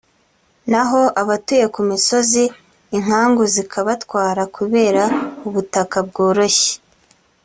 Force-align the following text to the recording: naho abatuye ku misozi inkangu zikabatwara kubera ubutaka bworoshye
naho 0.71 1.01
abatuye 1.21 1.65
ku 1.73 1.81
misozi 1.89 2.43
inkangu 2.97 3.43
zikabatwara 3.53 4.43
kubera 4.57 5.03
ubutaka 5.47 5.97
bworoshye 6.07 6.73